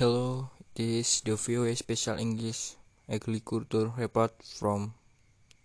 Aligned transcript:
Hello, 0.00 0.48
this 0.72 0.88
is 0.88 1.20
the 1.28 1.36
VOA 1.36 1.76
Special 1.76 2.16
English 2.16 2.80
Agriculture 3.04 3.92
Report 4.00 4.32
from 4.40 4.94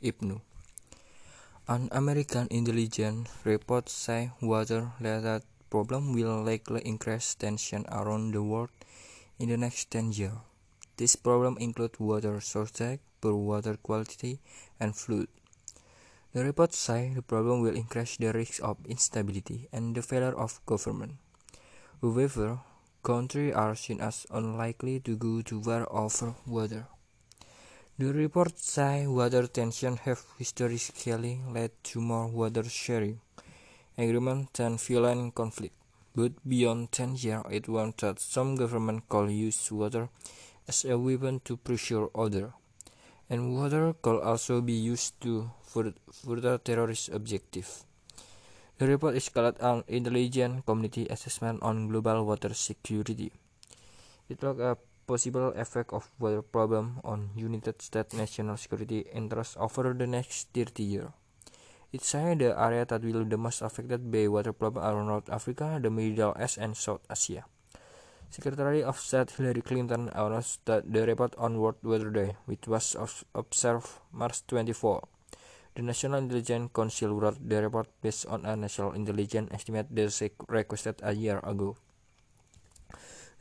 Ibnu. 0.03 0.41
An 1.71 1.87
American 1.95 2.51
intelligence 2.51 3.31
report 3.45 3.87
says 3.87 4.35
water-related 4.41 5.39
problems 5.69 6.11
will 6.11 6.43
likely 6.43 6.83
increase 6.83 7.31
tension 7.35 7.85
around 7.87 8.35
the 8.35 8.43
world 8.43 8.75
in 9.39 9.47
the 9.47 9.55
next 9.55 9.87
10 9.91 10.11
years. 10.11 10.43
These 10.97 11.15
problems 11.15 11.63
include 11.63 11.95
water 11.97 12.35
shortage, 12.41 12.99
poor 13.21 13.39
water 13.39 13.79
quality, 13.79 14.43
and 14.81 14.91
flood. 14.91 15.31
The 16.33 16.43
report 16.43 16.73
says 16.73 17.15
the 17.15 17.23
problem 17.23 17.61
will 17.61 17.79
increase 17.79 18.17
the 18.17 18.33
risk 18.33 18.59
of 18.61 18.83
instability 18.83 19.69
and 19.71 19.95
the 19.95 20.03
failure 20.03 20.35
of 20.35 20.59
government. 20.65 21.23
However, 22.01 22.59
countries 23.05 23.53
are 23.53 23.75
seen 23.75 24.01
as 24.01 24.25
unlikely 24.31 24.99
to 24.99 25.15
go 25.15 25.33
to 25.43 25.59
war 25.59 25.85
over 25.91 26.33
water. 26.47 26.87
The 27.99 28.11
report 28.11 28.57
says 28.57 29.07
water 29.07 29.45
tensions 29.47 29.99
have 29.99 30.21
historically 30.39 31.39
led 31.47 31.71
to 31.89 32.01
more 32.01 32.27
water 32.27 32.63
sharing 32.63 33.21
agreements 33.95 34.49
than 34.57 34.77
violent 34.77 35.35
conflict. 35.35 35.75
But 36.15 36.31
beyond 36.47 36.91
10 36.91 37.15
years, 37.15 37.43
it 37.51 37.69
warned 37.69 37.95
that 37.99 38.19
some 38.19 38.55
governments 38.55 39.05
could 39.07 39.29
use 39.29 39.71
water 39.71 40.09
as 40.67 40.83
a 40.83 40.97
weapon 40.97 41.41
to 41.45 41.57
pressure 41.57 42.07
others, 42.15 42.51
and 43.29 43.55
water 43.55 43.93
could 44.01 44.19
also 44.21 44.61
be 44.61 44.73
used 44.73 45.21
to 45.21 45.51
further 45.67 46.57
terrorist 46.57 47.09
objectives. 47.09 47.85
The 48.77 48.87
report 48.91 49.15
is 49.15 49.31
called 49.31 49.55
an 49.63 49.87
intelligence 49.87 50.67
community 50.67 51.07
assessment 51.07 51.63
on 51.63 51.87
global 51.87 52.27
water 52.27 52.51
security. 52.51 53.31
It 54.27 54.43
looks 54.43 54.59
at 54.59 54.83
possible 55.07 55.55
effect 55.55 55.93
of 55.93 56.11
water 56.19 56.41
problem 56.41 56.99
on 57.07 57.31
United 57.39 57.79
States 57.81 58.11
national 58.11 58.57
security 58.57 59.07
interests 59.15 59.55
over 59.55 59.93
the 59.93 60.05
next 60.05 60.51
30 60.51 60.83
years. 60.83 61.11
It 61.93 62.03
says 62.03 62.35
the 62.37 62.51
areas 62.51 62.91
that 62.91 62.99
will 62.99 63.23
be 63.23 63.29
the 63.31 63.37
most 63.37 63.61
affected 63.61 64.11
by 64.11 64.27
water 64.27 64.51
problem 64.51 64.83
are 64.83 64.99
North 65.07 65.31
Africa, 65.31 65.79
the 65.81 65.89
Middle 65.89 66.35
East, 66.35 66.57
and 66.57 66.75
South 66.75 66.99
Asia. 67.09 67.45
Secretary 68.29 68.83
of 68.83 68.99
State 68.99 69.31
Hillary 69.31 69.61
Clinton 69.61 70.11
announced 70.11 70.59
that 70.65 70.91
the 70.91 71.07
report 71.07 71.33
on 71.37 71.61
World 71.63 71.79
Water 71.81 72.11
Day, 72.11 72.35
which 72.43 72.67
was 72.67 73.23
observed 73.33 73.87
March 74.11 74.45
24. 74.47 75.07
The 75.75 75.83
National 75.83 76.23
Intelligence 76.23 76.71
Council 76.71 77.11
wrote 77.19 77.35
the 77.35 77.59
report 77.59 77.91
based 77.99 78.25
on 78.31 78.47
a 78.47 78.55
national 78.55 78.95
intelligence 78.95 79.51
estimate 79.51 79.91
they 79.91 80.07
requested 80.47 80.95
a 81.03 81.11
year 81.11 81.43
ago. 81.43 81.75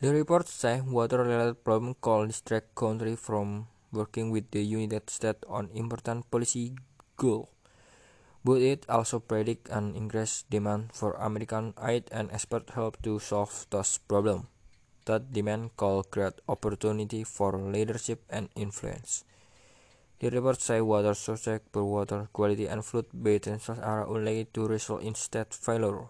The 0.02 0.10
report 0.10 0.50
says 0.50 0.82
water-related 0.82 1.62
problems 1.62 2.02
could 2.02 2.34
distract 2.34 2.74
countries 2.74 3.22
from 3.22 3.68
working 3.94 4.34
with 4.34 4.50
the 4.50 4.66
United 4.66 5.08
States 5.10 5.46
on 5.46 5.70
important 5.78 6.28
policy 6.28 6.74
goals. 7.16 7.54
But 8.42 8.66
it 8.66 8.84
also 8.90 9.20
predicts 9.22 9.70
an 9.70 9.94
increased 9.94 10.50
demand 10.50 10.90
for 10.92 11.14
American 11.14 11.72
aid 11.78 12.10
and 12.10 12.34
expert 12.34 12.74
help 12.74 13.00
to 13.06 13.22
solve 13.22 13.70
those 13.70 13.98
problems. 14.10 14.50
That 15.06 15.32
demand 15.32 15.78
could 15.78 16.10
create 16.10 16.42
opportunity 16.48 17.22
for 17.22 17.54
leadership 17.54 18.26
and 18.28 18.50
influence. 18.58 19.22
The 20.20 20.30
report 20.30 20.60
says 20.60 20.82
water 20.82 21.14
shortage, 21.14 21.62
poor 21.72 21.84
water 21.84 22.28
quality, 22.32 22.66
and 22.66 22.84
flood 22.84 23.06
basins 23.12 23.68
are 23.68 24.06
unlikely 24.06 24.46
to 24.54 24.66
result 24.68 25.02
in 25.02 25.14
state 25.14 25.52
failure. 25.52 26.06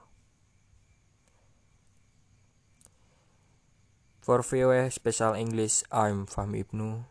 For 4.21 4.43
VOA 4.43 4.91
Special 4.91 5.35
English, 5.35 5.83
I'm 5.91 6.27
Fahmi 6.27 6.65
Ibnu. 6.65 7.05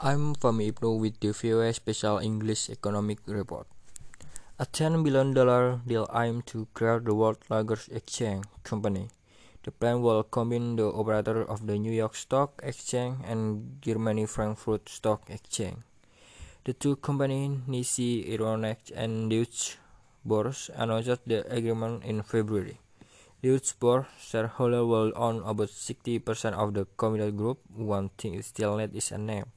I'm 0.00 0.34
Fahmi 0.34 0.72
Ibnu 0.72 1.00
with 1.00 1.20
the 1.20 1.32
VOA 1.32 1.72
Special 1.72 2.18
English 2.18 2.70
Economic 2.70 3.18
Report. 3.26 3.66
A 4.58 4.66
$10 4.66 5.02
billion 5.02 5.32
deal 5.86 6.08
aimed 6.14 6.46
to 6.46 6.68
create 6.74 7.04
the 7.04 7.14
world's 7.14 7.48
largest 7.50 7.88
exchange 7.88 8.44
company 8.64 9.08
the 9.68 9.72
plan 9.72 10.00
will 10.00 10.22
combine 10.22 10.76
the 10.76 10.88
operator 10.88 11.44
of 11.44 11.66
the 11.66 11.76
New 11.76 11.92
York 11.92 12.16
Stock 12.16 12.58
Exchange 12.64 13.20
and 13.28 13.76
Germany 13.82 14.24
Frankfurt 14.24 14.88
Stock 14.88 15.28
Exchange. 15.28 15.84
The 16.64 16.72
two 16.72 16.96
companies, 16.96 17.60
NYSE 17.68 18.24
Euronext 18.32 18.92
and 18.96 19.28
Deutsche 19.28 19.76
Börse, 20.26 20.70
announced 20.74 21.20
the 21.26 21.44
agreement 21.52 22.02
in 22.02 22.22
February. 22.22 22.80
Deutsche 23.42 23.76
Börse 23.78 24.06
shareholders 24.18 24.88
will 24.88 25.12
own 25.14 25.42
about 25.44 25.68
60% 25.68 26.54
of 26.54 26.72
the 26.72 26.86
combined 26.96 27.36
group. 27.36 27.58
One 27.76 28.08
thing 28.16 28.40
still 28.40 28.76
left 28.76 28.96
is 28.96 29.12
a 29.12 29.18
name. 29.18 29.52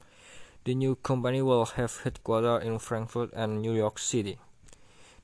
The 0.64 0.74
new 0.74 0.96
company 0.96 1.40
will 1.40 1.64
have 1.64 2.02
headquarters 2.04 2.66
in 2.66 2.78
Frankfurt 2.78 3.32
and 3.32 3.62
New 3.62 3.72
York 3.72 3.98
City. 3.98 4.36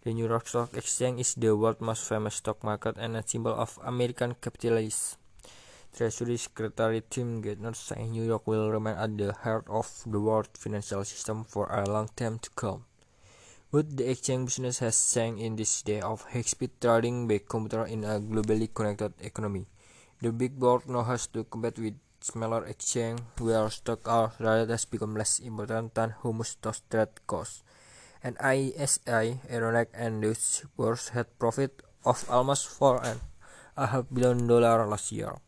The 0.09 0.15
New 0.15 0.25
York 0.27 0.49
Stock 0.49 0.73
Exchange 0.73 1.21
is 1.21 1.35
the 1.35 1.55
world's 1.55 1.83
most 1.83 2.09
famous 2.09 2.37
stock 2.37 2.65
market 2.65 2.97
and 2.97 3.15
a 3.15 3.23
symbol 3.29 3.53
of 3.53 3.79
American 3.85 4.35
capitalism. 4.41 5.21
Treasury 5.93 6.39
Secretary 6.39 7.03
Tim 7.11 7.43
Geithner 7.43 7.77
said 7.77 8.09
New 8.09 8.25
York 8.25 8.47
will 8.47 8.71
remain 8.71 8.97
at 8.97 9.19
the 9.19 9.35
heart 9.35 9.67
of 9.69 9.85
the 10.07 10.19
world 10.19 10.49
financial 10.55 11.05
system 11.05 11.45
for 11.45 11.69
a 11.69 11.85
long 11.85 12.09
time 12.17 12.39
to 12.39 12.49
come. 12.57 12.87
But 13.71 13.99
the 13.99 14.09
exchange 14.09 14.47
business 14.47 14.79
has 14.79 14.97
changed 15.13 15.43
in 15.43 15.57
this 15.57 15.83
day 15.83 16.01
of 16.01 16.25
high-speed 16.33 16.81
trading 16.81 17.29
by 17.29 17.45
computer 17.47 17.85
in 17.85 18.03
a 18.05 18.19
globally 18.19 18.73
connected 18.73 19.13
economy. 19.21 19.67
The 20.23 20.33
big 20.33 20.59
board 20.59 20.89
now 20.89 21.03
has 21.03 21.27
to 21.37 21.45
compete 21.45 21.79
with 21.79 22.01
smaller 22.23 22.65
exchange 22.65 23.21
where 23.37 23.69
stock 23.69 24.09
are 24.09 24.33
rather 24.41 24.73
has 24.73 24.87
become 24.87 25.17
less 25.17 25.39
important 25.39 25.93
than 25.93 26.15
much 26.25 26.59
those 26.63 26.81
trade 26.89 27.13
costs 27.27 27.63
NYSE, 28.25 29.39
Euronext, 29.51 29.95
and 29.95 30.23
Deutsche 30.23 30.67
Börse 30.77 31.11
had 31.11 31.39
profit 31.39 31.83
of 32.05 32.25
almost 32.31 32.67
four 32.67 32.99
and 33.05 33.21
a 33.77 33.87
half 33.87 34.07
billion 34.13 34.47
dollar 34.47 34.87
last 34.87 35.13
year. 35.13 35.39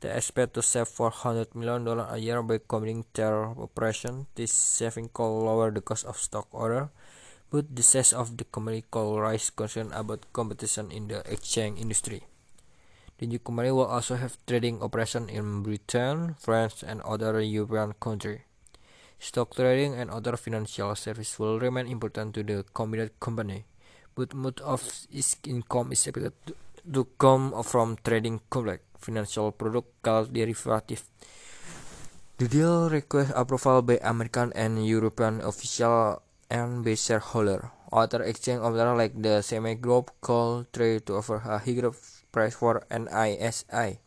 They 0.00 0.10
expect 0.10 0.54
to 0.54 0.62
save 0.62 0.88
400 0.88 1.54
million 1.54 1.84
dollars 1.84 2.10
a 2.10 2.18
year 2.18 2.42
by 2.42 2.58
combining 2.58 3.06
their 3.14 3.54
operation. 3.54 4.26
This 4.34 4.52
saving 4.52 5.10
could 5.14 5.30
lower 5.30 5.70
the 5.70 5.80
cost 5.80 6.04
of 6.04 6.18
stock 6.18 6.48
order, 6.50 6.90
but 7.50 7.70
the 7.70 7.82
size 7.82 8.12
of 8.12 8.36
the 8.36 8.44
company 8.44 8.84
could 8.90 9.16
raise 9.16 9.50
concern 9.50 9.92
about 9.92 10.26
competition 10.32 10.90
in 10.90 11.06
the 11.06 11.22
exchange 11.30 11.78
industry. 11.78 12.26
The 13.18 13.30
new 13.30 13.38
company 13.38 13.70
will 13.70 13.86
also 13.86 14.16
have 14.16 14.36
trading 14.44 14.82
operation 14.82 15.30
in 15.30 15.62
Britain, 15.62 16.34
France, 16.34 16.82
and 16.82 17.00
other 17.06 17.40
European 17.40 17.94
countries. 18.02 18.42
Stock 19.22 19.54
trading 19.54 19.94
and 19.94 20.10
other 20.10 20.34
financial 20.34 20.98
services 20.98 21.38
will 21.38 21.62
remain 21.62 21.86
important 21.86 22.34
to 22.34 22.42
the 22.42 22.66
combined 22.74 23.14
company, 23.22 23.62
but 24.18 24.34
much 24.34 24.58
of 24.66 24.82
its 25.14 25.38
income 25.46 25.94
is 25.94 26.02
expected 26.02 26.34
to 26.82 27.06
come 27.22 27.54
from 27.62 27.94
trading 28.02 28.42
complex 28.50 28.82
financial 28.98 29.54
products 29.54 29.94
called 30.02 30.34
derivatives. 30.34 31.06
The 32.42 32.50
deal 32.50 32.90
requires 32.90 33.30
approval 33.38 33.86
by 33.86 34.02
American 34.02 34.50
and 34.58 34.82
European 34.82 35.38
officials 35.38 36.18
and 36.50 36.82
by 36.82 36.98
shareholders. 36.98 37.70
Other 37.94 38.26
exchange 38.26 38.58
operators 38.58 38.98
like 38.98 39.14
the 39.14 39.38
CME 39.46 39.78
Group 39.78 40.10
call 40.18 40.66
trade 40.74 41.06
to 41.06 41.22
offer 41.22 41.38
a 41.38 41.62
higher 41.62 41.94
price 42.34 42.58
for 42.58 42.82
NYSE. 42.90 44.02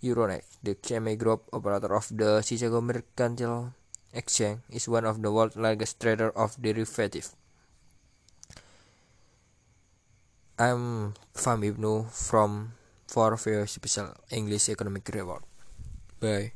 Euronext, 0.00 0.56
the 0.64 0.80
CME 0.80 1.20
Group 1.20 1.44
operator 1.52 1.92
of 1.92 2.08
the 2.08 2.40
Chicago 2.40 2.80
Mercantile 2.80 3.76
Exchange 4.16 4.60
is 4.72 4.88
one 4.88 5.04
of 5.04 5.20
the 5.20 5.30
world's 5.30 5.56
largest 5.60 6.00
trader 6.00 6.30
of 6.32 6.56
derivatives. 6.56 7.36
I'm 10.58 11.12
Fahmi 11.36 11.76
Ibnu 11.76 12.08
from 12.10 12.72
for 13.06 13.36
Special 13.36 14.16
English 14.30 14.70
Economic 14.70 15.04
Report. 15.12 15.44
Bye. 16.18 16.55